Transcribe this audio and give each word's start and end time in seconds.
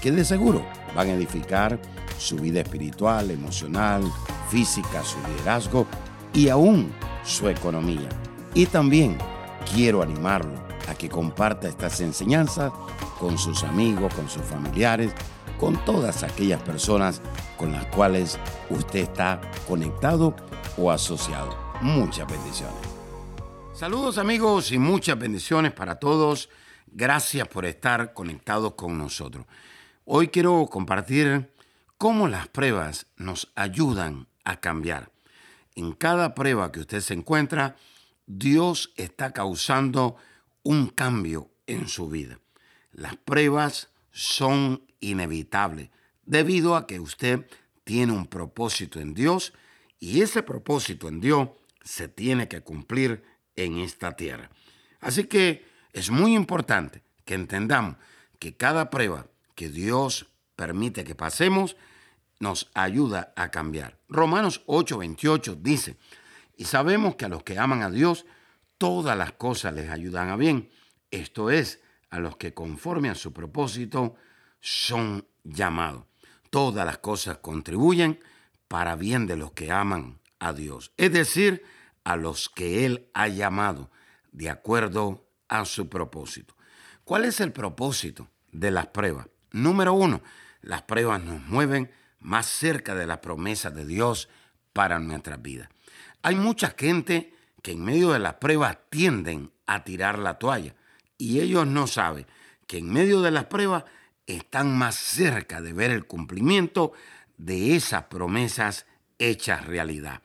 que 0.00 0.10
de 0.10 0.24
seguro 0.24 0.64
van 0.94 1.08
a 1.08 1.14
edificar 1.14 1.80
su 2.18 2.36
vida 2.36 2.60
espiritual, 2.60 3.30
emocional, 3.30 4.02
física, 4.50 5.02
su 5.02 5.18
liderazgo 5.28 5.86
y 6.32 6.48
aún 6.48 6.92
su 7.24 7.48
economía. 7.48 8.08
Y 8.54 8.66
también 8.66 9.18
quiero 9.74 10.02
animarlo 10.02 10.54
a 10.88 10.94
que 10.94 11.08
comparta 11.08 11.68
estas 11.68 12.00
enseñanzas 12.00 12.72
con 13.18 13.38
sus 13.38 13.64
amigos, 13.64 14.14
con 14.14 14.28
sus 14.28 14.42
familiares, 14.42 15.12
con 15.58 15.82
todas 15.84 16.22
aquellas 16.22 16.62
personas 16.62 17.20
con 17.56 17.72
las 17.72 17.86
cuales 17.86 18.38
usted 18.70 19.00
está 19.00 19.40
conectado 19.66 20.34
o 20.76 20.90
asociado. 20.90 21.56
Muchas 21.80 22.26
bendiciones. 22.30 22.76
Saludos 23.74 24.18
amigos 24.18 24.72
y 24.72 24.78
muchas 24.78 25.18
bendiciones 25.18 25.72
para 25.72 25.96
todos. 25.96 26.48
Gracias 26.86 27.46
por 27.48 27.66
estar 27.66 28.14
conectados 28.14 28.74
con 28.74 28.96
nosotros. 28.96 29.44
Hoy 30.08 30.28
quiero 30.28 30.64
compartir 30.70 31.50
cómo 31.98 32.28
las 32.28 32.46
pruebas 32.46 33.08
nos 33.16 33.50
ayudan 33.56 34.28
a 34.44 34.60
cambiar. 34.60 35.10
En 35.74 35.94
cada 35.94 36.32
prueba 36.32 36.70
que 36.70 36.78
usted 36.78 37.00
se 37.00 37.12
encuentra, 37.12 37.74
Dios 38.24 38.92
está 38.96 39.32
causando 39.32 40.14
un 40.62 40.86
cambio 40.90 41.50
en 41.66 41.88
su 41.88 42.08
vida. 42.08 42.38
Las 42.92 43.16
pruebas 43.16 43.88
son 44.12 44.84
inevitables 45.00 45.90
debido 46.24 46.76
a 46.76 46.86
que 46.86 47.00
usted 47.00 47.44
tiene 47.82 48.12
un 48.12 48.28
propósito 48.28 49.00
en 49.00 49.12
Dios 49.12 49.54
y 49.98 50.20
ese 50.22 50.44
propósito 50.44 51.08
en 51.08 51.20
Dios 51.20 51.48
se 51.82 52.06
tiene 52.06 52.46
que 52.46 52.60
cumplir 52.60 53.24
en 53.56 53.78
esta 53.78 54.14
tierra. 54.14 54.50
Así 55.00 55.24
que 55.24 55.66
es 55.92 56.10
muy 56.10 56.36
importante 56.36 57.02
que 57.24 57.34
entendamos 57.34 57.96
que 58.38 58.56
cada 58.56 58.88
prueba 58.88 59.26
que 59.56 59.68
Dios 59.68 60.28
permite 60.54 61.02
que 61.02 61.16
pasemos 61.16 61.76
nos 62.38 62.70
ayuda 62.74 63.32
a 63.34 63.50
cambiar. 63.50 63.98
Romanos 64.08 64.62
8:28 64.66 65.56
dice, 65.60 65.96
y 66.56 66.66
sabemos 66.66 67.16
que 67.16 67.24
a 67.24 67.28
los 67.28 67.42
que 67.42 67.58
aman 67.58 67.82
a 67.82 67.90
Dios, 67.90 68.26
todas 68.78 69.16
las 69.16 69.32
cosas 69.32 69.74
les 69.74 69.90
ayudan 69.90 70.28
a 70.28 70.36
bien. 70.36 70.70
Esto 71.10 71.50
es, 71.50 71.80
a 72.10 72.18
los 72.18 72.36
que 72.36 72.54
conforme 72.54 73.10
a 73.10 73.14
su 73.14 73.32
propósito 73.32 74.14
son 74.60 75.26
llamados. 75.44 76.04
Todas 76.50 76.86
las 76.86 76.98
cosas 76.98 77.38
contribuyen 77.38 78.20
para 78.68 78.96
bien 78.96 79.26
de 79.26 79.36
los 79.36 79.52
que 79.52 79.70
aman 79.70 80.20
a 80.38 80.52
Dios, 80.52 80.92
es 80.96 81.12
decir, 81.12 81.64
a 82.04 82.16
los 82.16 82.48
que 82.48 82.84
Él 82.84 83.08
ha 83.14 83.28
llamado 83.28 83.90
de 84.32 84.50
acuerdo 84.50 85.26
a 85.48 85.64
su 85.64 85.88
propósito. 85.88 86.54
¿Cuál 87.04 87.24
es 87.24 87.40
el 87.40 87.52
propósito 87.52 88.28
de 88.52 88.70
las 88.70 88.88
pruebas? 88.88 89.28
Número 89.56 89.94
uno, 89.94 90.20
las 90.60 90.82
pruebas 90.82 91.24
nos 91.24 91.40
mueven 91.40 91.90
más 92.20 92.44
cerca 92.44 92.94
de 92.94 93.06
la 93.06 93.22
promesa 93.22 93.70
de 93.70 93.86
Dios 93.86 94.28
para 94.74 94.98
nuestra 94.98 95.38
vida. 95.38 95.70
Hay 96.20 96.34
mucha 96.34 96.74
gente 96.76 97.32
que 97.62 97.72
en 97.72 97.82
medio 97.82 98.12
de 98.12 98.18
las 98.18 98.34
pruebas 98.34 98.76
tienden 98.90 99.50
a 99.66 99.82
tirar 99.82 100.18
la 100.18 100.34
toalla 100.34 100.74
y 101.16 101.40
ellos 101.40 101.66
no 101.66 101.86
saben 101.86 102.26
que 102.66 102.76
en 102.76 102.92
medio 102.92 103.22
de 103.22 103.30
las 103.30 103.46
pruebas 103.46 103.84
están 104.26 104.76
más 104.76 104.94
cerca 104.94 105.62
de 105.62 105.72
ver 105.72 105.90
el 105.90 106.06
cumplimiento 106.06 106.92
de 107.38 107.76
esas 107.76 108.04
promesas 108.04 108.84
hechas 109.18 109.64
realidad. 109.64 110.20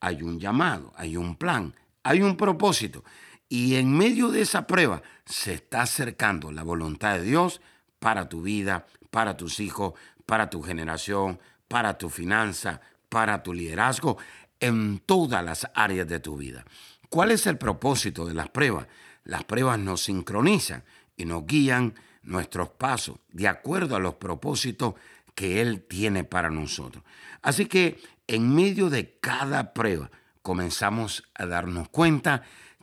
Hay 0.00 0.22
un 0.22 0.38
llamado, 0.38 0.92
hay 0.94 1.16
un 1.16 1.36
plan, 1.36 1.74
hay 2.02 2.20
un 2.20 2.36
propósito 2.36 3.02
y 3.48 3.76
en 3.76 3.96
medio 3.96 4.28
de 4.28 4.42
esa 4.42 4.66
prueba 4.66 5.02
se 5.24 5.54
está 5.54 5.80
acercando 5.80 6.52
la 6.52 6.62
voluntad 6.64 7.14
de 7.14 7.22
Dios 7.22 7.62
para 8.04 8.28
tu 8.28 8.42
vida, 8.42 8.86
para 9.10 9.34
tus 9.34 9.60
hijos, 9.60 9.94
para 10.26 10.50
tu 10.50 10.60
generación, 10.60 11.40
para 11.68 11.96
tu 11.96 12.10
finanza, 12.10 12.82
para 13.08 13.42
tu 13.42 13.54
liderazgo, 13.54 14.18
en 14.60 14.98
todas 14.98 15.42
las 15.42 15.70
áreas 15.74 16.06
de 16.06 16.20
tu 16.20 16.36
vida. 16.36 16.66
¿Cuál 17.08 17.30
es 17.30 17.46
el 17.46 17.56
propósito 17.56 18.26
de 18.26 18.34
las 18.34 18.50
pruebas? 18.50 18.88
Las 19.24 19.44
pruebas 19.44 19.78
nos 19.78 20.02
sincronizan 20.02 20.84
y 21.16 21.24
nos 21.24 21.46
guían 21.46 21.94
nuestros 22.22 22.68
pasos 22.68 23.16
de 23.32 23.48
acuerdo 23.48 23.96
a 23.96 24.00
los 24.00 24.16
propósitos 24.16 24.96
que 25.34 25.62
Él 25.62 25.86
tiene 25.88 26.24
para 26.24 26.50
nosotros. 26.50 27.02
Así 27.40 27.64
que 27.64 27.98
en 28.26 28.54
medio 28.54 28.90
de 28.90 29.16
cada 29.18 29.72
prueba 29.72 30.10
comenzamos 30.42 31.22
a 31.34 31.46
darnos 31.46 31.88
cuenta 31.88 32.42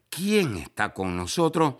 quién 0.09 0.57
está 0.57 0.95
con 0.95 1.15
nosotros 1.15 1.75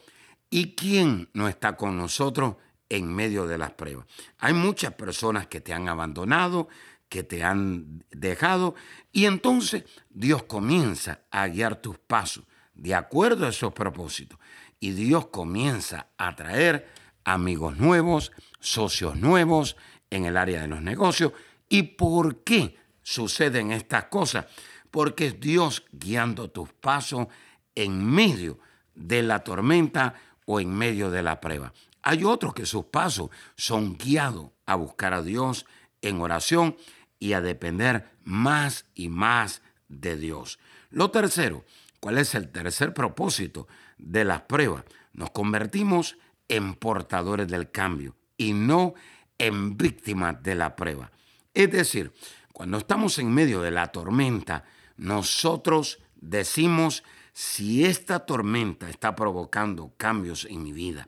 y 0.52 0.76
quién 0.76 1.30
no 1.34 1.48
está 1.48 1.76
con 1.76 1.98
nosotros 1.98 2.58
en 2.92 3.08
medio 3.08 3.48
de 3.48 3.58
las 3.58 3.72
pruebas. 3.72 4.06
Hay 4.38 4.54
muchas 4.54 4.94
personas 4.96 5.48
que 5.48 5.62
te 5.62 5.74
han 5.74 5.88
abandonado, 5.88 6.68
que 7.08 7.24
te 7.24 7.42
han 7.42 8.04
dejado, 8.12 8.76
y 9.14 9.26
entonces 9.26 9.86
Dios 10.10 10.44
comienza 10.44 11.22
a 11.32 11.48
guiar 11.48 11.78
tus 11.78 11.98
pasos 11.98 12.44
de 12.74 12.94
acuerdo 12.94 13.46
a 13.46 13.50
esos 13.50 13.72
propósitos. 13.72 14.38
Y 14.82 14.92
Dios 14.92 15.28
comienza 15.28 16.08
a 16.18 16.36
traer 16.36 16.90
amigos 17.24 17.78
nuevos, 17.78 18.34
socios 18.60 19.16
nuevos 19.16 19.78
en 20.10 20.26
el 20.26 20.36
área 20.36 20.62
de 20.62 20.68
los 20.68 20.82
negocios. 20.82 21.32
¿Y 21.70 21.84
por 21.84 22.44
qué 22.44 22.76
suceden 23.02 23.72
estas 23.72 24.06
cosas? 24.06 24.48
Porque 24.90 25.28
es 25.28 25.40
Dios 25.40 25.86
guiando 25.94 26.50
tus 26.50 26.74
pasos 26.74 27.28
en 27.74 28.06
medio 28.06 28.60
de 28.96 29.24
la 29.24 29.46
tormenta 29.46 30.16
o 30.46 30.60
en 30.60 30.76
medio 30.76 31.10
de 31.10 31.24
la 31.24 31.40
prueba. 31.40 31.72
Hay 32.04 32.24
otros 32.24 32.54
que 32.54 32.66
sus 32.66 32.86
pasos 32.86 33.30
son 33.56 33.98
guiados 33.98 34.52
a 34.66 34.76
buscar 34.76 35.14
a 35.14 35.22
Dios 35.22 35.66
en 36.02 36.22
oración 36.22 36.76
y 37.20 37.34
a 37.34 37.42
depender 37.42 38.10
más 38.24 38.86
y 38.96 39.10
más 39.10 39.62
de 39.88 40.18
Dios. 40.18 40.60
Lo 40.90 41.12
tercero, 41.12 41.64
¿cuál 42.00 42.18
es 42.18 42.34
el 42.36 42.52
tercer 42.52 42.94
propósito 42.94 43.68
de 43.98 44.26
las 44.26 44.42
pruebas? 44.42 44.84
Nos 45.14 45.32
convertimos 45.32 46.18
en 46.48 46.74
portadores 46.74 47.48
del 47.48 47.72
cambio 47.72 48.16
y 48.38 48.54
no 48.54 48.94
en 49.38 49.78
víctimas 49.78 50.42
de 50.44 50.56
la 50.56 50.76
prueba. 50.76 51.12
Es 51.54 51.72
decir, 51.72 52.14
cuando 52.54 52.78
estamos 52.78 53.18
en 53.20 53.34
medio 53.34 53.62
de 53.62 53.72
la 53.72 53.92
tormenta, 53.92 54.64
nosotros 54.98 56.00
decimos 56.16 57.04
si 57.34 57.86
esta 57.86 58.20
tormenta 58.26 58.90
está 58.90 59.16
provocando 59.16 59.94
cambios 59.98 60.46
en 60.46 60.64
mi 60.64 60.74
vida, 60.74 61.08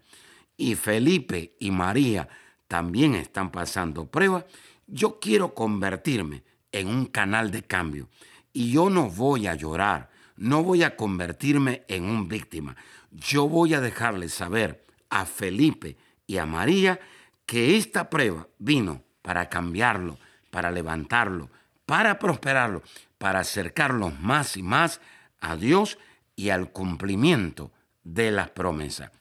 y 0.57 0.75
Felipe 0.75 1.55
y 1.59 1.71
María 1.71 2.27
también 2.67 3.15
están 3.15 3.51
pasando 3.51 4.05
pruebas, 4.05 4.45
yo 4.87 5.19
quiero 5.19 5.53
convertirme 5.53 6.43
en 6.71 6.87
un 6.87 7.05
canal 7.05 7.51
de 7.51 7.63
cambio 7.63 8.09
y 8.51 8.71
yo 8.71 8.89
no 8.89 9.09
voy 9.09 9.47
a 9.47 9.55
llorar, 9.55 10.09
no 10.35 10.63
voy 10.63 10.83
a 10.83 10.95
convertirme 10.95 11.83
en 11.87 12.05
un 12.05 12.27
víctima. 12.27 12.75
Yo 13.11 13.47
voy 13.47 13.73
a 13.73 13.81
dejarles 13.81 14.33
saber 14.33 14.85
a 15.09 15.25
Felipe 15.25 15.97
y 16.25 16.37
a 16.37 16.45
María 16.45 16.99
que 17.45 17.77
esta 17.77 18.09
prueba 18.09 18.47
vino 18.57 19.03
para 19.21 19.49
cambiarlo, 19.49 20.17
para 20.49 20.71
levantarlo, 20.71 21.49
para 21.85 22.19
prosperarlo, 22.19 22.81
para 23.17 23.39
acercarlos 23.39 24.19
más 24.19 24.57
y 24.57 24.63
más 24.63 25.01
a 25.39 25.55
Dios 25.55 25.97
y 26.35 26.49
al 26.49 26.71
cumplimiento 26.71 27.71
de 28.03 28.31
las 28.31 28.49
promesas. 28.49 29.11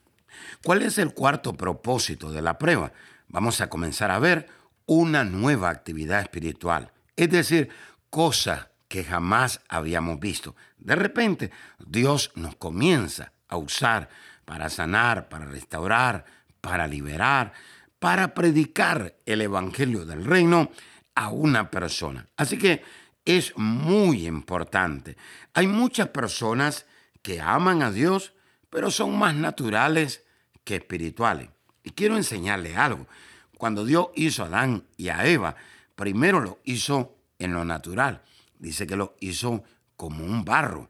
¿Cuál 0.63 0.81
es 0.81 0.97
el 0.97 1.13
cuarto 1.13 1.53
propósito 1.53 2.31
de 2.31 2.41
la 2.41 2.57
prueba? 2.57 2.91
Vamos 3.27 3.61
a 3.61 3.69
comenzar 3.69 4.11
a 4.11 4.19
ver 4.19 4.47
una 4.85 5.23
nueva 5.23 5.69
actividad 5.69 6.21
espiritual, 6.21 6.91
es 7.15 7.29
decir, 7.29 7.69
cosas 8.09 8.67
que 8.87 9.03
jamás 9.03 9.61
habíamos 9.69 10.19
visto. 10.19 10.55
De 10.77 10.95
repente, 10.95 11.51
Dios 11.79 12.31
nos 12.35 12.55
comienza 12.55 13.31
a 13.47 13.57
usar 13.57 14.09
para 14.45 14.69
sanar, 14.69 15.29
para 15.29 15.45
restaurar, 15.45 16.25
para 16.61 16.87
liberar, 16.87 17.53
para 17.99 18.33
predicar 18.33 19.15
el 19.25 19.41
Evangelio 19.41 20.05
del 20.05 20.25
Reino 20.25 20.71
a 21.15 21.29
una 21.29 21.71
persona. 21.71 22.27
Así 22.35 22.57
que 22.57 22.83
es 23.25 23.57
muy 23.57 24.27
importante. 24.27 25.15
Hay 25.53 25.67
muchas 25.67 26.09
personas 26.09 26.85
que 27.21 27.39
aman 27.39 27.81
a 27.81 27.91
Dios, 27.91 28.33
pero 28.69 28.91
son 28.91 29.17
más 29.17 29.33
naturales 29.35 30.22
que 30.63 30.75
espirituales. 30.75 31.49
Y 31.83 31.91
quiero 31.91 32.15
enseñarle 32.15 32.75
algo. 32.75 33.07
cuando 33.57 33.85
Dios 33.85 34.07
hizo 34.15 34.43
a 34.43 34.47
Adán 34.47 34.83
y 34.97 35.07
a 35.07 35.25
Eva, 35.25 35.55
primero 35.95 36.41
lo 36.41 36.59
hizo 36.65 37.15
en 37.39 37.53
lo 37.53 37.63
natural. 37.63 38.21
Dice 38.59 38.85
que 38.85 38.97
lo 38.97 39.15
hizo 39.21 39.63
como 39.95 40.25
un 40.25 40.43
barro. 40.43 40.89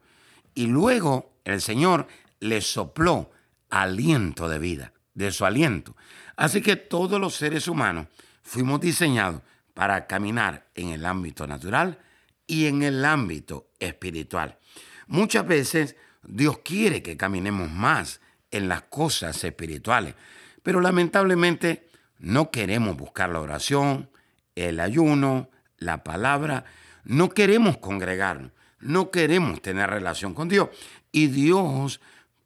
Y 0.56 0.66
luego 0.68 1.34
el 1.44 1.62
Señor 1.62 2.08
le 2.40 2.62
sopló 2.62 3.30
aliento 3.70 4.50
de 4.50 4.60
vida, 4.60 4.94
de 5.14 5.32
su 5.32 5.46
aliento. 5.46 5.96
Así 6.36 6.62
que 6.62 6.76
todos 6.76 7.20
los 7.20 7.36
seres 7.36 7.68
humanos 7.68 8.08
fuimos 8.42 8.82
diseñados 8.82 9.42
para 9.74 10.08
caminar 10.08 10.68
en 10.76 10.90
el 10.90 11.06
ámbito 11.06 11.48
natural 11.48 12.00
y 12.48 12.66
en 12.66 12.84
el 12.84 13.04
ámbito 13.06 13.70
espiritual. 13.80 14.58
Muchas 15.08 15.46
veces 15.48 15.96
Dios 16.24 16.60
quiere 16.60 17.02
que 17.02 17.18
caminemos 17.18 17.70
más 17.70 18.22
en 18.54 18.70
las 18.70 18.84
cosas 18.84 19.44
espirituales, 19.44 20.16
pero 20.62 20.80
lamentablemente 20.80 21.90
no 22.20 22.52
queremos 22.52 22.96
buscar 22.96 23.30
la 23.30 23.42
oración, 23.42 24.10
el 24.56 24.80
ayuno, 24.80 25.50
la 25.78 26.04
palabra, 26.04 26.64
no 27.04 27.30
queremos 27.30 27.78
congregarnos, 27.80 28.52
no 28.80 29.12
queremos 29.12 29.62
tener 29.62 29.90
relación 29.90 30.34
con 30.34 30.48
Dios. 30.48 30.70
Y 31.12 31.28
Dios 31.28 32.00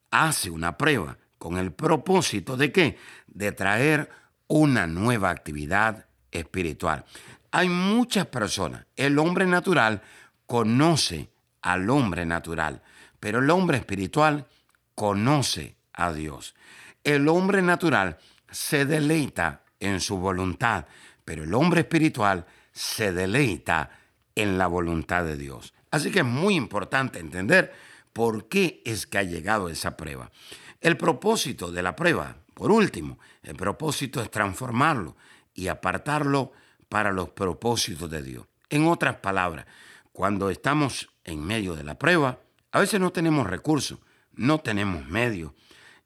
hace 0.10 0.50
una 0.50 0.78
prueba 0.78 1.18
con 1.38 1.58
el 1.58 1.72
propósito 1.72 2.58
de 2.58 2.72
qué? 2.72 2.98
De 3.28 3.52
traer 3.52 4.10
una 4.48 4.88
nueva 4.88 5.30
actividad 5.30 6.06
espiritual. 6.32 7.06
Hay 7.52 7.70
muchas 7.70 8.26
personas, 8.28 8.86
el 8.96 9.20
hombre 9.20 9.46
natural 9.46 10.02
conoce 10.46 11.30
al 11.62 11.90
hombre 11.90 12.26
natural, 12.26 12.82
pero 13.20 13.40
el 13.40 13.50
hombre 13.50 13.78
espiritual 13.78 14.48
conoce 14.96 15.77
a 15.98 16.14
Dios. 16.14 16.56
El 17.04 17.28
hombre 17.28 17.62
natural 17.62 18.18
se 18.50 18.86
deleita 18.86 19.64
en 19.80 20.00
su 20.00 20.18
voluntad, 20.18 20.86
pero 21.26 21.44
el 21.44 21.54
hombre 21.54 21.82
espiritual 21.82 22.46
se 22.72 23.12
deleita 23.12 23.90
en 24.36 24.58
la 24.58 24.68
voluntad 24.68 25.26
de 25.26 25.36
Dios. 25.36 25.74
Así 25.92 26.12
que 26.12 26.20
es 26.20 26.26
muy 26.26 26.56
importante 26.56 27.20
entender 27.20 27.74
por 28.14 28.48
qué 28.48 28.82
es 28.86 29.08
que 29.08 29.18
ha 29.18 29.24
llegado 29.24 29.70
esa 29.70 29.98
prueba. 29.98 30.32
El 30.80 30.96
propósito 30.96 31.72
de 31.72 31.82
la 31.82 31.96
prueba, 31.96 32.38
por 32.54 32.72
último, 32.72 33.20
el 33.42 33.56
propósito 33.56 34.22
es 34.22 34.30
transformarlo 34.30 35.18
y 35.54 35.68
apartarlo 35.68 36.52
para 36.88 37.12
los 37.12 37.30
propósitos 37.30 38.10
de 38.10 38.22
Dios. 38.22 38.46
En 38.70 38.88
otras 38.88 39.18
palabras, 39.18 39.66
cuando 40.12 40.50
estamos 40.50 41.10
en 41.24 41.44
medio 41.44 41.76
de 41.76 41.84
la 41.84 41.98
prueba, 41.98 42.40
a 42.72 42.80
veces 42.80 43.00
no 43.00 43.12
tenemos 43.12 43.48
recursos, 43.48 44.00
no 44.34 44.60
tenemos 44.60 45.08
medios 45.08 45.52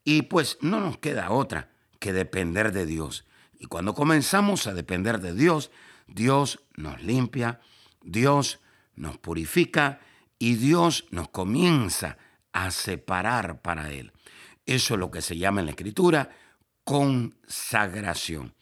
y 0.04 0.24
pues 0.24 0.58
no 0.62 0.80
nos 0.80 0.98
queda 0.98 1.32
otra 1.32 1.72
que 2.00 2.14
depender 2.14 2.72
de 2.72 2.86
Dios. 2.86 3.26
Y 3.60 3.66
cuando 3.66 3.94
comenzamos 3.94 4.68
a 4.68 4.74
depender 4.74 5.20
de 5.20 5.34
Dios, 5.34 5.72
Dios 6.08 6.64
nos 6.76 7.02
limpia, 7.04 7.62
Dios 8.02 8.60
nos 8.96 9.18
purifica 9.18 10.00
y 10.40 10.56
Dios 10.56 11.06
nos 11.12 11.30
comienza 11.30 12.18
a 12.52 12.72
separar 12.72 13.62
para 13.62 13.92
Él. 13.92 14.12
Eso 14.66 14.96
es 14.96 15.00
lo 15.00 15.12
que 15.12 15.22
se 15.22 15.38
llama 15.38 15.62
en 15.62 15.68
la 15.68 15.72
Escritura 15.72 16.30
consagración. 16.84 18.54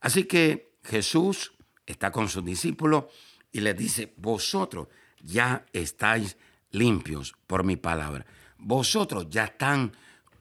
Así 0.00 0.24
que 0.24 0.76
Jesús 0.84 1.52
está 1.86 2.10
con 2.12 2.28
sus 2.28 2.44
discípulos 2.44 3.06
y 3.52 3.60
les 3.60 3.76
dice, 3.76 4.14
vosotros 4.16 4.88
ya 5.20 5.66
estáis 5.72 6.36
limpios 6.70 7.34
por 7.46 7.64
mi 7.64 7.76
palabra. 7.76 8.26
Vosotros 8.58 9.26
ya 9.28 9.44
están 9.44 9.92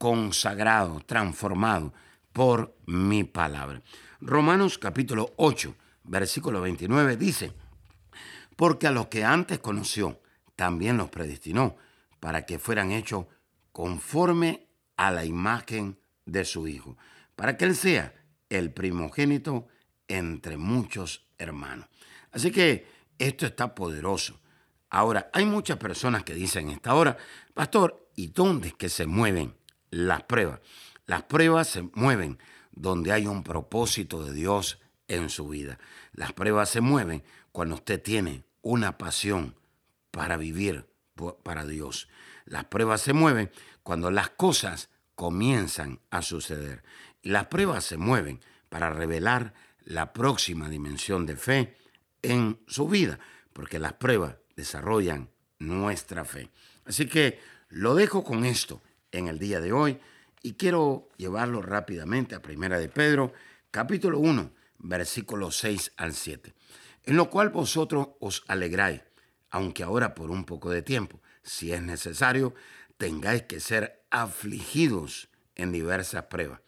consagrados, 0.03 1.07
transformados 1.07 1.93
por 2.33 2.75
mi 2.85 3.23
palabra. 3.23 3.81
Romanos 4.19 4.77
capítulo 4.77 5.31
8, 5.37 5.73
versículo 6.03 6.59
29 6.59 7.15
dice, 7.15 7.53
porque 8.57 8.87
a 8.87 8.91
los 8.91 9.07
que 9.07 9.23
antes 9.23 9.59
conoció, 9.59 10.19
también 10.57 10.97
los 10.97 11.09
predestinó 11.09 11.77
para 12.19 12.45
que 12.45 12.59
fueran 12.59 12.91
hechos 12.91 13.27
conforme 13.71 14.67
a 14.97 15.09
la 15.09 15.23
imagen 15.23 15.97
de 16.25 16.43
su 16.43 16.67
Hijo, 16.67 16.97
para 17.37 17.55
que 17.55 17.63
Él 17.63 17.73
sea 17.73 18.13
el 18.49 18.73
primogénito 18.73 19.69
entre 20.09 20.57
muchos 20.57 21.29
hermanos. 21.37 21.87
Así 22.33 22.51
que 22.51 22.85
esto 23.17 23.45
está 23.45 23.73
poderoso. 23.73 24.41
Ahora, 24.89 25.29
hay 25.31 25.45
muchas 25.45 25.77
personas 25.77 26.25
que 26.25 26.33
dicen 26.33 26.67
esta 26.71 26.93
hora, 26.93 27.15
pastor, 27.53 28.09
¿y 28.17 28.27
dónde 28.27 28.67
es 28.67 28.73
que 28.73 28.89
se 28.89 29.05
mueven 29.05 29.62
las 29.93 30.23
pruebas? 30.23 30.59
Las 31.05 31.23
pruebas 31.23 31.67
se 31.67 31.83
mueven 31.93 32.39
donde 32.71 33.11
hay 33.11 33.27
un 33.27 33.43
propósito 33.43 34.23
de 34.23 34.33
Dios 34.33 34.79
en 35.07 35.29
su 35.29 35.47
vida. 35.47 35.77
Las 36.13 36.33
pruebas 36.33 36.69
se 36.69 36.81
mueven 36.81 37.23
cuando 37.51 37.75
usted 37.75 38.01
tiene 38.01 38.43
una 38.61 38.97
pasión 38.97 39.55
para 40.11 40.37
vivir 40.37 40.87
para 41.43 41.65
Dios. 41.65 42.07
Las 42.45 42.65
pruebas 42.65 43.01
se 43.01 43.13
mueven 43.13 43.51
cuando 43.83 44.09
las 44.09 44.29
cosas 44.29 44.89
comienzan 45.15 45.99
a 46.09 46.21
suceder. 46.21 46.83
Las 47.21 47.47
pruebas 47.47 47.83
se 47.83 47.97
mueven 47.97 48.41
para 48.69 48.89
revelar 48.89 49.53
la 49.83 50.13
próxima 50.13 50.69
dimensión 50.69 51.25
de 51.25 51.35
fe 51.35 51.77
en 52.21 52.59
su 52.67 52.87
vida, 52.87 53.19
porque 53.51 53.79
las 53.79 53.93
pruebas 53.93 54.37
desarrollan 54.55 55.29
nuestra 55.59 56.25
fe. 56.25 56.49
Así 56.85 57.07
que 57.07 57.39
lo 57.69 57.95
dejo 57.95 58.23
con 58.23 58.45
esto 58.45 58.81
en 59.13 59.27
el 59.27 59.39
día 59.39 59.61
de 59.61 59.71
hoy. 59.71 59.99
Y 60.41 60.53
quiero 60.53 61.07
llevarlo 61.15 61.61
rápidamente 61.61 62.35
a 62.35 62.41
Primera 62.41 62.77
de 62.77 62.89
Pedro, 62.89 63.31
capítulo 63.71 64.19
1, 64.19 64.51
versículos 64.79 65.55
6 65.57 65.93
al 65.95 66.13
7, 66.13 66.53
en 67.05 67.15
lo 67.15 67.29
cual 67.29 67.49
vosotros 67.49 68.09
os 68.19 68.43
alegráis, 68.47 69.01
aunque 69.49 69.83
ahora 69.83 70.13
por 70.13 70.29
un 70.29 70.43
poco 70.43 70.69
de 70.69 70.81
tiempo, 70.81 71.21
si 71.43 71.71
es 71.71 71.81
necesario, 71.81 72.53
tengáis 72.97 73.43
que 73.43 73.61
ser 73.61 74.03
afligidos 74.09 75.29
en 75.55 75.71
diversas 75.71 76.23
pruebas, 76.23 76.59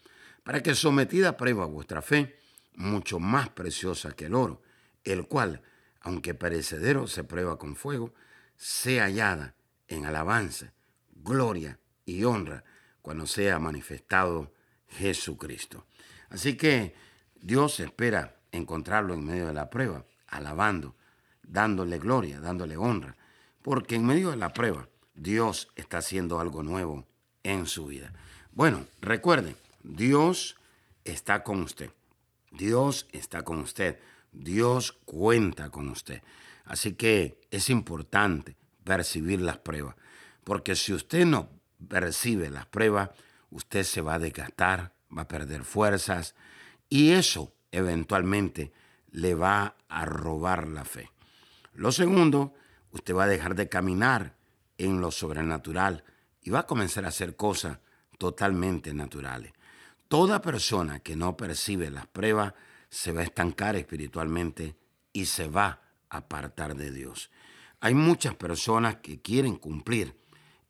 para 0.42 0.62
que 0.62 0.74
sometida 0.74 1.30
a 1.30 1.36
prueba 1.36 1.66
vuestra 1.66 2.00
fe, 2.00 2.38
mucho 2.74 3.18
más 3.18 3.50
preciosa 3.50 4.12
que 4.12 4.26
el 4.26 4.34
oro, 4.34 4.62
el 5.04 5.26
cual, 5.26 5.62
aunque 6.00 6.34
perecedero 6.34 7.06
se 7.06 7.24
prueba 7.24 7.58
con 7.58 7.76
fuego, 7.76 8.14
sea 8.56 9.04
hallada 9.04 9.54
en 9.88 10.06
alabanza, 10.06 10.72
gloria 11.12 11.78
y 12.06 12.24
honra 12.24 12.64
cuando 13.02 13.26
sea 13.26 13.58
manifestado 13.58 14.52
Jesucristo. 14.88 15.84
Así 16.30 16.56
que 16.56 16.94
Dios 17.34 17.78
espera 17.80 18.36
encontrarlo 18.52 19.14
en 19.14 19.24
medio 19.24 19.46
de 19.46 19.52
la 19.52 19.68
prueba, 19.68 20.04
alabando, 20.28 20.96
dándole 21.42 21.98
gloria, 21.98 22.40
dándole 22.40 22.76
honra, 22.76 23.16
porque 23.62 23.96
en 23.96 24.06
medio 24.06 24.30
de 24.30 24.36
la 24.36 24.52
prueba 24.52 24.88
Dios 25.14 25.68
está 25.76 25.98
haciendo 25.98 26.40
algo 26.40 26.62
nuevo 26.62 27.06
en 27.42 27.66
su 27.66 27.86
vida. 27.86 28.12
Bueno, 28.52 28.86
recuerde, 29.00 29.56
Dios 29.82 30.56
está 31.04 31.42
con 31.42 31.62
usted. 31.62 31.90
Dios 32.50 33.06
está 33.12 33.42
con 33.42 33.58
usted. 33.58 33.98
Dios 34.32 34.92
cuenta 35.04 35.70
con 35.70 35.88
usted. 35.88 36.22
Así 36.64 36.94
que 36.94 37.40
es 37.50 37.70
importante 37.70 38.56
percibir 38.84 39.40
las 39.40 39.58
pruebas, 39.58 39.96
porque 40.44 40.76
si 40.76 40.92
usted 40.92 41.24
no 41.24 41.48
percibe 41.88 42.50
las 42.50 42.66
pruebas, 42.66 43.10
usted 43.50 43.82
se 43.84 44.00
va 44.00 44.14
a 44.14 44.18
desgastar, 44.18 44.92
va 45.16 45.22
a 45.22 45.28
perder 45.28 45.64
fuerzas 45.64 46.34
y 46.88 47.12
eso 47.12 47.52
eventualmente 47.70 48.72
le 49.10 49.34
va 49.34 49.76
a 49.88 50.04
robar 50.04 50.68
la 50.68 50.84
fe. 50.84 51.10
Lo 51.74 51.92
segundo, 51.92 52.54
usted 52.90 53.14
va 53.14 53.24
a 53.24 53.28
dejar 53.28 53.54
de 53.54 53.68
caminar 53.68 54.36
en 54.78 55.00
lo 55.00 55.10
sobrenatural 55.10 56.04
y 56.42 56.50
va 56.50 56.60
a 56.60 56.66
comenzar 56.66 57.04
a 57.04 57.08
hacer 57.08 57.36
cosas 57.36 57.78
totalmente 58.18 58.94
naturales. 58.94 59.52
Toda 60.08 60.40
persona 60.40 61.00
que 61.00 61.16
no 61.16 61.36
percibe 61.36 61.90
las 61.90 62.06
pruebas 62.06 62.54
se 62.88 63.12
va 63.12 63.20
a 63.20 63.24
estancar 63.24 63.76
espiritualmente 63.76 64.76
y 65.12 65.26
se 65.26 65.48
va 65.48 65.80
a 66.08 66.18
apartar 66.18 66.76
de 66.76 66.92
Dios. 66.92 67.30
Hay 67.80 67.94
muchas 67.94 68.34
personas 68.34 68.96
que 68.96 69.20
quieren 69.20 69.56
cumplir 69.56 70.16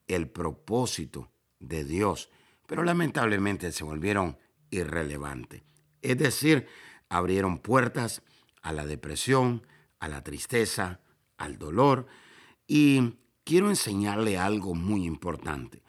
el 0.07 0.29
propósito 0.29 1.33
de 1.59 1.85
Dios, 1.85 2.31
pero 2.67 2.85
lamentablemente 2.85 3.73
se 3.73 3.85
volvieron 3.85 4.39
irrelevantes. 4.71 5.63
Es 6.03 6.19
decir, 6.19 6.67
abrieron 7.09 7.59
puertas 7.59 8.23
a 8.63 8.73
la 8.73 8.87
depresión, 8.87 9.67
a 10.01 10.09
la 10.09 10.23
tristeza, 10.23 11.01
al 11.37 11.59
dolor. 11.59 12.07
Y 12.67 13.15
quiero 13.45 13.71
enseñarle 13.71 14.39
algo 14.39 14.75
muy 14.75 15.05
importante. 15.05 15.83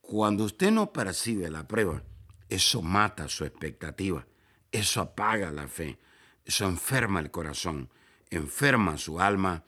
Cuando 0.00 0.44
usted 0.44 0.70
no 0.70 0.92
percibe 0.92 1.50
la 1.50 1.66
prueba, 1.66 2.02
eso 2.48 2.82
mata 2.82 3.28
su 3.28 3.44
expectativa, 3.44 4.26
eso 4.70 5.00
apaga 5.00 5.50
la 5.50 5.68
fe, 5.68 5.98
eso 6.44 6.66
enferma 6.66 7.20
el 7.20 7.30
corazón, 7.30 7.88
enferma 8.30 8.98
su 8.98 9.20
alma 9.20 9.64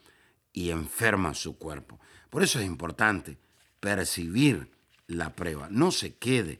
y 0.53 0.69
enferma 0.69 1.33
su 1.33 1.57
cuerpo. 1.57 1.99
Por 2.29 2.43
eso 2.43 2.59
es 2.59 2.65
importante 2.65 3.37
percibir 3.85 4.71
la 5.05 5.35
prueba. 5.35 5.67
No 5.69 5.91
se 5.91 6.15
quede 6.15 6.59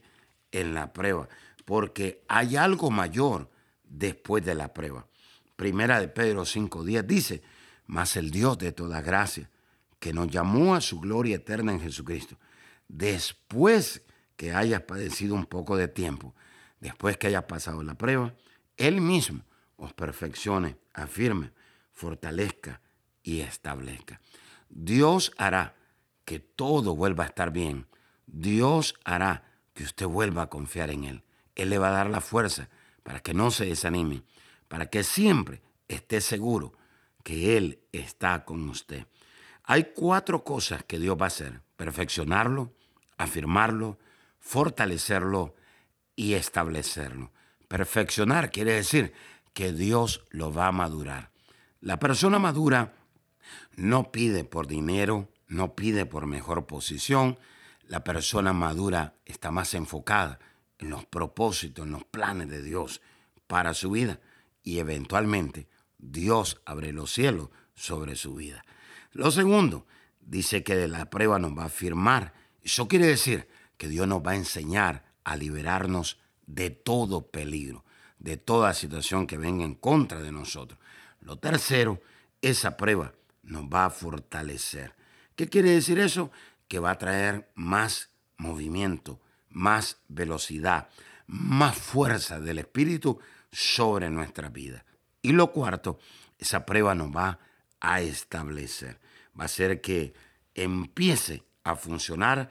en 0.52 0.74
la 0.74 0.92
prueba, 0.92 1.28
porque 1.64 2.22
hay 2.28 2.54
algo 2.54 2.92
mayor 2.92 3.50
después 3.82 4.44
de 4.44 4.54
la 4.54 4.72
prueba. 4.72 5.08
Primera 5.56 5.98
de 5.98 6.06
Pedro 6.06 6.42
5.10 6.42 7.02
dice, 7.02 7.42
mas 7.86 8.16
el 8.16 8.30
Dios 8.30 8.58
de 8.58 8.70
toda 8.70 9.00
gracia, 9.00 9.50
que 9.98 10.12
nos 10.12 10.28
llamó 10.28 10.76
a 10.76 10.80
su 10.80 11.00
gloria 11.00 11.34
eterna 11.34 11.72
en 11.72 11.80
Jesucristo, 11.80 12.38
después 12.86 14.02
que 14.36 14.52
hayas 14.52 14.82
padecido 14.82 15.34
un 15.34 15.46
poco 15.46 15.76
de 15.76 15.88
tiempo, 15.88 16.32
después 16.78 17.16
que 17.16 17.26
hayas 17.26 17.44
pasado 17.46 17.82
la 17.82 17.98
prueba, 17.98 18.34
Él 18.76 19.00
mismo 19.00 19.42
os 19.74 19.92
perfeccione, 19.94 20.76
afirme, 20.94 21.50
fortalezca 21.90 22.80
y 23.24 23.40
establezca. 23.40 24.20
Dios 24.68 25.32
hará 25.38 25.74
que 26.26 26.40
todo 26.40 26.94
vuelva 26.94 27.24
a 27.24 27.28
estar 27.28 27.50
bien. 27.50 27.86
Dios 28.26 28.96
hará 29.04 29.44
que 29.72 29.84
usted 29.84 30.06
vuelva 30.06 30.42
a 30.42 30.50
confiar 30.50 30.90
en 30.90 31.04
Él. 31.04 31.24
Él 31.54 31.70
le 31.70 31.78
va 31.78 31.88
a 31.88 31.92
dar 31.92 32.10
la 32.10 32.20
fuerza 32.20 32.68
para 33.02 33.20
que 33.20 33.32
no 33.32 33.50
se 33.50 33.64
desanime, 33.64 34.24
para 34.68 34.90
que 34.90 35.04
siempre 35.04 35.62
esté 35.88 36.20
seguro 36.20 36.74
que 37.22 37.56
Él 37.56 37.80
está 37.92 38.44
con 38.44 38.68
usted. 38.68 39.06
Hay 39.64 39.92
cuatro 39.94 40.44
cosas 40.44 40.84
que 40.84 40.98
Dios 40.98 41.16
va 41.18 41.26
a 41.26 41.28
hacer. 41.28 41.62
Perfeccionarlo, 41.76 42.74
afirmarlo, 43.16 43.98
fortalecerlo 44.38 45.54
y 46.14 46.34
establecerlo. 46.34 47.32
Perfeccionar 47.68 48.50
quiere 48.50 48.72
decir 48.72 49.12
que 49.52 49.72
Dios 49.72 50.24
lo 50.30 50.52
va 50.52 50.66
a 50.66 50.72
madurar. 50.72 51.30
La 51.80 51.98
persona 51.98 52.38
madura 52.38 52.94
no 53.76 54.10
pide 54.10 54.44
por 54.44 54.66
dinero, 54.66 55.28
no 55.46 55.74
pide 55.74 56.06
por 56.06 56.26
mejor 56.26 56.66
posición. 56.66 57.38
La 57.86 58.04
persona 58.04 58.52
madura 58.52 59.14
está 59.24 59.50
más 59.50 59.74
enfocada 59.74 60.38
en 60.78 60.90
los 60.90 61.04
propósitos, 61.04 61.86
en 61.86 61.92
los 61.92 62.04
planes 62.04 62.48
de 62.48 62.62
Dios 62.62 63.00
para 63.46 63.74
su 63.74 63.90
vida 63.90 64.20
y 64.62 64.80
eventualmente 64.80 65.68
Dios 65.98 66.60
abre 66.64 66.92
los 66.92 67.12
cielos 67.12 67.50
sobre 67.74 68.16
su 68.16 68.34
vida. 68.34 68.64
Lo 69.12 69.30
segundo, 69.30 69.86
dice 70.20 70.62
que 70.62 70.74
de 70.74 70.88
la 70.88 71.08
prueba 71.08 71.38
nos 71.38 71.56
va 71.56 71.66
a 71.66 71.70
firmar. 71.70 72.34
Eso 72.62 72.88
quiere 72.88 73.06
decir 73.06 73.48
que 73.76 73.88
Dios 73.88 74.08
nos 74.08 74.26
va 74.26 74.32
a 74.32 74.36
enseñar 74.36 75.04
a 75.24 75.36
liberarnos 75.36 76.18
de 76.46 76.70
todo 76.70 77.30
peligro, 77.30 77.84
de 78.18 78.36
toda 78.36 78.74
situación 78.74 79.26
que 79.26 79.38
venga 79.38 79.64
en 79.64 79.74
contra 79.74 80.20
de 80.20 80.32
nosotros. 80.32 80.78
Lo 81.20 81.38
tercero, 81.38 82.00
esa 82.42 82.76
prueba 82.76 83.14
nos 83.42 83.64
va 83.64 83.86
a 83.86 83.90
fortalecer. 83.90 84.94
¿Qué 85.36 85.48
quiere 85.48 85.70
decir 85.70 85.98
eso? 85.98 86.30
Que 86.66 86.78
va 86.78 86.90
a 86.90 86.98
traer 86.98 87.50
más 87.54 88.10
movimiento, 88.38 89.20
más 89.50 89.98
velocidad, 90.08 90.88
más 91.26 91.76
fuerza 91.76 92.40
del 92.40 92.58
Espíritu 92.58 93.20
sobre 93.52 94.10
nuestra 94.10 94.48
vida. 94.48 94.84
Y 95.22 95.32
lo 95.32 95.52
cuarto, 95.52 95.98
esa 96.38 96.64
prueba 96.64 96.94
nos 96.94 97.14
va 97.14 97.38
a 97.80 98.00
establecer. 98.00 98.98
Va 99.38 99.44
a 99.44 99.48
ser 99.48 99.80
que 99.80 100.14
empiece 100.54 101.42
a 101.64 101.76
funcionar 101.76 102.48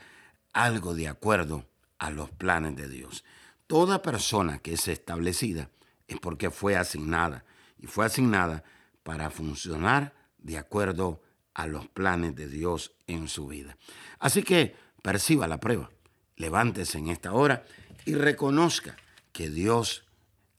algo 0.53 0.93
de 0.93 1.07
acuerdo 1.07 1.67
a 1.97 2.11
los 2.11 2.29
planes 2.29 2.75
de 2.75 2.87
Dios. 2.87 3.23
Toda 3.67 4.03
persona 4.03 4.59
que 4.59 4.73
es 4.73 4.87
establecida 4.87 5.69
es 6.07 6.19
porque 6.19 6.51
fue 6.51 6.75
asignada 6.75 7.45
y 7.79 7.87
fue 7.87 8.05
asignada 8.05 8.63
para 9.03 9.31
funcionar 9.31 10.13
de 10.37 10.57
acuerdo 10.59 11.21
a 11.55 11.65
los 11.65 11.87
planes 11.87 12.35
de 12.35 12.47
Dios 12.47 12.93
en 13.07 13.27
su 13.27 13.47
vida. 13.47 13.77
Así 14.19 14.43
que 14.43 14.75
perciba 15.01 15.47
la 15.47 15.59
prueba, 15.59 15.89
levántese 16.35 16.99
en 16.99 17.07
esta 17.07 17.33
hora 17.33 17.65
y 18.05 18.13
reconozca 18.13 18.95
que 19.31 19.49
Dios 19.49 20.05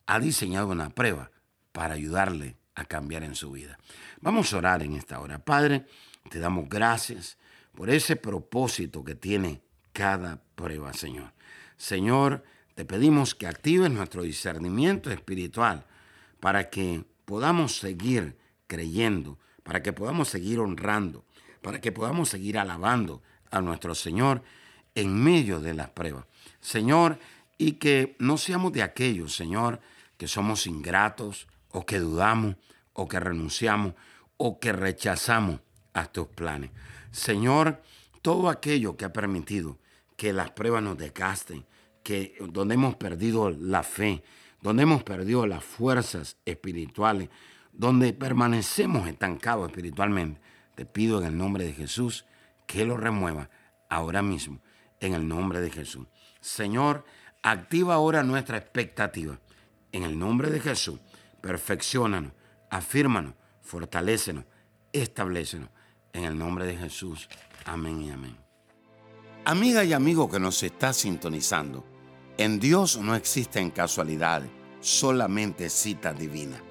ha 0.06 0.18
diseñado 0.18 0.68
una 0.68 0.90
prueba 0.90 1.30
para 1.72 1.94
ayudarle 1.94 2.56
a 2.74 2.84
cambiar 2.84 3.22
en 3.22 3.34
su 3.34 3.52
vida. 3.52 3.78
Vamos 4.20 4.52
a 4.52 4.58
orar 4.58 4.82
en 4.82 4.94
esta 4.94 5.20
hora. 5.20 5.38
Padre, 5.38 5.86
te 6.30 6.38
damos 6.38 6.68
gracias 6.68 7.38
por 7.74 7.90
ese 7.90 8.16
propósito 8.16 9.04
que 9.04 9.14
tiene 9.14 9.62
cada 9.92 10.42
prueba, 10.54 10.92
Señor. 10.92 11.32
Señor, 11.76 12.44
te 12.74 12.84
pedimos 12.84 13.34
que 13.34 13.46
actives 13.46 13.90
nuestro 13.90 14.22
discernimiento 14.22 15.10
espiritual 15.10 15.86
para 16.40 16.70
que 16.70 17.04
podamos 17.24 17.78
seguir 17.78 18.36
creyendo, 18.66 19.38
para 19.66 19.82
que 19.82 19.92
podamos 19.92 20.28
seguir 20.28 20.60
honrando, 20.60 21.24
para 21.60 21.80
que 21.80 21.90
podamos 21.90 22.28
seguir 22.28 22.56
alabando 22.56 23.20
a 23.50 23.60
nuestro 23.60 23.96
Señor 23.96 24.42
en 24.94 25.12
medio 25.12 25.58
de 25.58 25.74
las 25.74 25.90
pruebas. 25.90 26.24
Señor, 26.60 27.18
y 27.58 27.72
que 27.72 28.14
no 28.20 28.38
seamos 28.38 28.72
de 28.72 28.84
aquellos, 28.84 29.34
Señor, 29.34 29.80
que 30.16 30.28
somos 30.28 30.68
ingratos 30.68 31.48
o 31.72 31.84
que 31.84 31.98
dudamos 31.98 32.54
o 32.92 33.08
que 33.08 33.18
renunciamos 33.18 33.94
o 34.36 34.60
que 34.60 34.72
rechazamos 34.72 35.60
a 35.94 36.06
tus 36.06 36.28
planes. 36.28 36.70
Señor, 37.10 37.82
todo 38.22 38.48
aquello 38.48 38.96
que 38.96 39.04
ha 39.04 39.12
permitido 39.12 39.78
que 40.16 40.32
las 40.32 40.52
pruebas 40.52 40.82
nos 40.84 40.96
desgasten, 40.96 41.66
que 42.04 42.36
donde 42.52 42.74
hemos 42.74 42.94
perdido 42.94 43.50
la 43.50 43.82
fe, 43.82 44.22
donde 44.62 44.84
hemos 44.84 45.02
perdido 45.02 45.44
las 45.44 45.64
fuerzas 45.64 46.36
espirituales, 46.44 47.30
donde 47.76 48.12
permanecemos 48.12 49.06
estancados 49.06 49.68
espiritualmente, 49.68 50.40
te 50.74 50.86
pido 50.86 51.20
en 51.20 51.26
el 51.26 51.38
nombre 51.38 51.64
de 51.64 51.72
Jesús 51.72 52.24
que 52.66 52.84
lo 52.84 52.96
remueva 52.96 53.50
ahora 53.88 54.22
mismo, 54.22 54.60
en 55.00 55.14
el 55.14 55.28
nombre 55.28 55.60
de 55.60 55.70
Jesús. 55.70 56.06
Señor, 56.40 57.04
activa 57.42 57.94
ahora 57.94 58.22
nuestra 58.22 58.56
expectativa. 58.56 59.38
En 59.92 60.02
el 60.02 60.18
nombre 60.18 60.50
de 60.50 60.60
Jesús, 60.60 61.00
perfeccionanos, 61.40 62.32
afírmanos, 62.70 63.34
fortalécenos, 63.62 64.44
establecenos. 64.92 65.70
En 66.12 66.24
el 66.24 66.38
nombre 66.38 66.66
de 66.66 66.76
Jesús. 66.76 67.28
Amén 67.66 68.02
y 68.02 68.10
amén. 68.10 68.36
Amiga 69.44 69.84
y 69.84 69.92
amigo 69.92 70.30
que 70.30 70.40
nos 70.40 70.62
está 70.62 70.92
sintonizando, 70.92 71.84
en 72.38 72.58
Dios 72.58 72.98
no 72.98 73.14
existen 73.14 73.70
casualidades, 73.70 74.50
solamente 74.80 75.70
citas 75.70 76.18
divinas. 76.18 76.65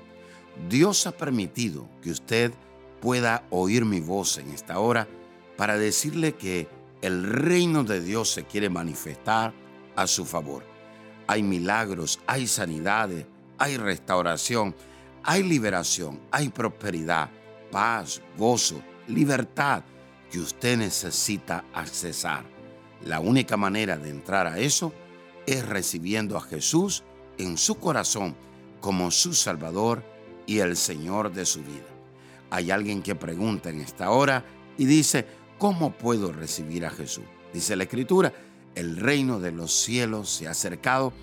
Dios 0.70 1.06
ha 1.08 1.12
permitido 1.12 1.88
que 2.02 2.12
usted 2.12 2.54
pueda 3.02 3.46
oír 3.50 3.86
mi 3.86 4.00
voz 4.00 4.38
en 4.38 4.50
esta 4.52 4.80
hora 4.80 5.08
para 5.58 5.78
decirle 5.78 6.34
que 6.34 6.68
el 7.02 7.24
reino 7.24 7.84
de 7.84 8.02
Dios 8.02 8.32
se 8.32 8.46
quiere 8.46 8.70
manifestar 8.70 9.54
a 9.96 10.08
su 10.08 10.26
favor. 10.26 10.64
Hay 11.28 11.44
milagros, 11.44 12.20
hay 12.28 12.48
sanidades, 12.48 13.26
hay 13.58 13.78
restauración, 13.78 14.76
hay 15.24 15.44
liberación, 15.44 16.20
hay 16.32 16.50
prosperidad, 16.50 17.30
paz, 17.72 18.22
gozo, 18.38 18.82
libertad 19.08 19.84
que 20.32 20.40
usted 20.40 20.78
necesita 20.78 21.66
accesar. 21.74 22.46
La 23.04 23.20
única 23.20 23.58
manera 23.58 23.98
de 23.98 24.10
entrar 24.10 24.48
a 24.48 24.60
eso 24.60 24.94
es 25.46 25.68
recibiendo 25.68 26.38
a 26.38 26.42
Jesús 26.42 27.04
en 27.38 27.58
su 27.58 27.76
corazón 27.76 28.36
como 28.82 29.12
su 29.12 29.34
Salvador 29.34 30.04
y 30.46 30.60
el 30.60 30.78
Señor 30.78 31.32
de 31.34 31.46
su 31.46 31.60
vida. 31.60 31.88
Hay 32.50 32.72
alguien 32.72 33.02
que 33.02 33.16
pregunta 33.16 33.70
en 33.70 33.82
esta 33.82 34.12
hora 34.12 34.46
y 34.78 34.86
dice, 34.86 35.26
¿cómo 35.58 35.92
puedo 35.92 36.32
recibir 36.32 36.86
a 36.86 36.90
Jesús? 36.90 37.26
Dice 37.54 37.76
la 37.76 37.84
Escritura, 37.84 38.34
el 38.76 38.98
reino 38.98 39.40
de 39.40 39.52
los 39.52 39.74
cielos 39.74 40.30
se 40.30 40.48
ha 40.48 40.52
acercado, 40.52 41.14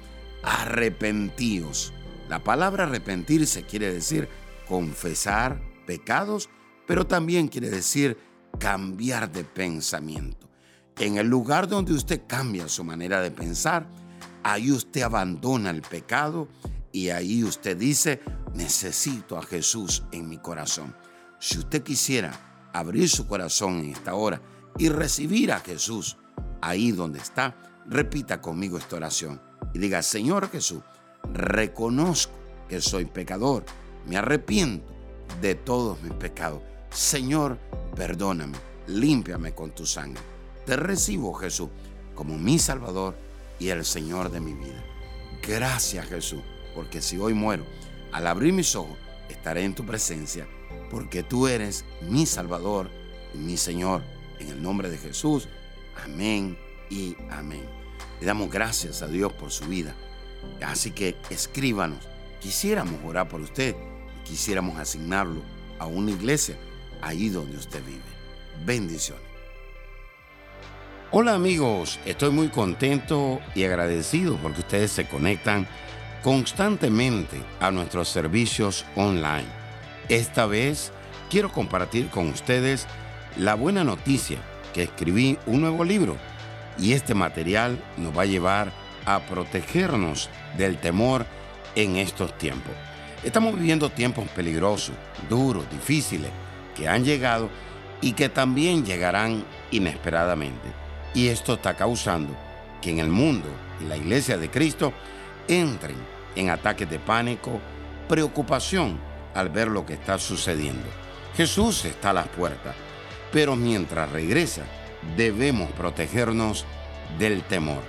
arrepentíos. 0.42 1.92
La 2.28 2.42
palabra 2.42 2.84
arrepentirse 2.84 3.64
quiere 3.64 3.92
decir 3.92 4.28
confesar 4.68 5.60
pecados, 5.86 6.48
pero 6.86 7.06
también 7.06 7.48
quiere 7.48 7.70
decir 7.70 8.16
cambiar 8.58 9.30
de 9.30 9.44
pensamiento. 9.44 10.48
En 10.98 11.16
el 11.16 11.26
lugar 11.26 11.68
donde 11.68 11.92
usted 11.92 12.22
cambia 12.26 12.68
su 12.68 12.84
manera 12.84 13.20
de 13.20 13.30
pensar, 13.30 13.86
ahí 14.42 14.70
usted 14.70 15.02
abandona 15.02 15.70
el 15.70 15.82
pecado 15.82 16.48
y 16.92 17.08
ahí 17.08 17.42
usted 17.42 17.76
dice, 17.76 18.20
necesito 18.54 19.38
a 19.38 19.42
Jesús 19.42 20.02
en 20.12 20.28
mi 20.28 20.38
corazón. 20.38 20.94
Si 21.38 21.58
usted 21.58 21.82
quisiera 21.82 22.70
abrir 22.72 23.08
su 23.08 23.26
corazón 23.26 23.80
en 23.80 23.90
esta 23.90 24.14
hora 24.14 24.40
y 24.78 24.88
recibir 24.88 25.52
a 25.52 25.60
Jesús 25.60 26.16
ahí 26.60 26.92
donde 26.92 27.18
está, 27.18 27.56
repita 27.86 28.40
conmigo 28.40 28.78
esta 28.78 28.96
oración 28.96 29.40
y 29.74 29.78
diga, 29.78 30.02
Señor 30.02 30.50
Jesús, 30.50 30.82
reconozco 31.32 32.34
que 32.68 32.80
soy 32.80 33.06
pecador, 33.06 33.64
me 34.06 34.16
arrepiento 34.16 34.92
de 35.40 35.54
todos 35.54 36.00
mis 36.02 36.12
pecados. 36.14 36.62
Señor, 36.90 37.58
perdóname, 37.96 38.58
límpiame 38.86 39.54
con 39.54 39.74
tu 39.74 39.86
sangre. 39.86 40.22
Te 40.66 40.76
recibo, 40.76 41.32
Jesús, 41.32 41.70
como 42.14 42.38
mi 42.38 42.58
Salvador 42.58 43.16
y 43.58 43.68
el 43.68 43.84
Señor 43.84 44.30
de 44.30 44.40
mi 44.40 44.54
vida. 44.54 44.84
Gracias, 45.46 46.06
Jesús, 46.06 46.42
porque 46.74 47.00
si 47.00 47.18
hoy 47.18 47.34
muero, 47.34 47.64
al 48.12 48.26
abrir 48.26 48.52
mis 48.52 48.74
ojos, 48.76 48.98
estaré 49.28 49.64
en 49.64 49.74
tu 49.74 49.84
presencia, 49.84 50.46
porque 50.90 51.22
tú 51.22 51.46
eres 51.46 51.84
mi 52.02 52.26
Salvador 52.26 52.90
y 53.34 53.38
mi 53.38 53.56
Señor. 53.56 54.02
En 54.38 54.48
el 54.48 54.62
nombre 54.62 54.90
de 54.90 54.98
Jesús, 54.98 55.48
amén 56.04 56.58
y 56.90 57.16
amén. 57.30 57.64
Le 58.20 58.26
damos 58.26 58.50
gracias 58.50 59.02
a 59.02 59.06
Dios 59.06 59.32
por 59.32 59.50
su 59.50 59.66
vida. 59.66 59.94
Así 60.60 60.90
que 60.90 61.16
escríbanos 61.30 62.12
quisiéramos 62.42 62.98
orar 63.04 63.28
por 63.28 63.40
usted, 63.40 63.76
quisiéramos 64.24 64.76
asignarlo 64.78 65.42
a 65.78 65.86
una 65.86 66.10
iglesia 66.10 66.56
ahí 67.00 67.28
donde 67.28 67.56
usted 67.56 67.82
vive. 67.84 68.02
Bendiciones. 68.64 69.24
Hola 71.12 71.34
amigos, 71.34 72.00
estoy 72.04 72.30
muy 72.30 72.48
contento 72.48 73.38
y 73.54 73.64
agradecido 73.64 74.36
porque 74.42 74.60
ustedes 74.60 74.90
se 74.90 75.06
conectan 75.06 75.68
constantemente 76.22 77.42
a 77.60 77.70
nuestros 77.70 78.08
servicios 78.08 78.84
online. 78.94 79.48
Esta 80.08 80.46
vez 80.46 80.92
quiero 81.30 81.50
compartir 81.50 82.08
con 82.08 82.28
ustedes 82.28 82.86
la 83.36 83.54
buena 83.54 83.82
noticia 83.82 84.38
que 84.72 84.84
escribí 84.84 85.38
un 85.46 85.62
nuevo 85.62 85.84
libro 85.84 86.16
y 86.78 86.92
este 86.92 87.14
material 87.14 87.82
nos 87.96 88.16
va 88.16 88.22
a 88.22 88.26
llevar 88.26 88.72
a 89.04 89.20
protegernos 89.20 90.30
del 90.56 90.78
temor 90.78 91.26
en 91.74 91.96
estos 91.96 92.36
tiempos. 92.38 92.72
Estamos 93.24 93.54
viviendo 93.56 93.90
tiempos 93.90 94.28
peligrosos, 94.28 94.94
duros, 95.28 95.68
difíciles, 95.70 96.30
que 96.76 96.88
han 96.88 97.04
llegado 97.04 97.50
y 98.00 98.12
que 98.12 98.28
también 98.28 98.84
llegarán 98.84 99.44
inesperadamente. 99.70 100.68
Y 101.14 101.28
esto 101.28 101.54
está 101.54 101.74
causando 101.74 102.34
que 102.80 102.90
en 102.90 102.98
el 102.98 103.08
mundo 103.08 103.48
y 103.80 103.84
la 103.84 103.96
iglesia 103.96 104.38
de 104.38 104.50
Cristo 104.50 104.92
entren 105.48 105.96
en 106.36 106.50
ataques 106.50 106.88
de 106.88 106.98
pánico, 106.98 107.60
preocupación 108.08 108.98
al 109.34 109.48
ver 109.48 109.68
lo 109.68 109.86
que 109.86 109.94
está 109.94 110.18
sucediendo. 110.18 110.86
Jesús 111.36 111.84
está 111.84 112.10
a 112.10 112.14
las 112.14 112.28
puertas, 112.28 112.74
pero 113.32 113.56
mientras 113.56 114.10
regresa 114.10 114.62
debemos 115.16 115.70
protegernos 115.72 116.64
del 117.18 117.42
temor. 117.42 117.82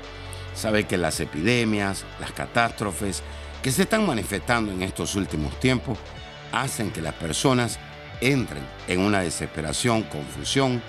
Sabe 0.56 0.86
que 0.86 0.98
las 0.98 1.20
epidemias, 1.20 2.06
las 2.20 2.32
catástrofes 2.32 3.24
que 3.62 3.72
se 3.72 3.84
están 3.84 4.06
manifestando 4.06 4.72
en 4.72 4.84
estos 4.84 5.16
últimos 5.16 5.60
tiempos 5.60 5.98
hacen 6.52 6.92
que 6.92 7.02
las 7.02 7.14
personas 7.14 7.80
entren 8.22 8.64
en 8.88 9.00
una 9.00 9.22
desesperación, 9.22 10.04
confusión 10.04 10.82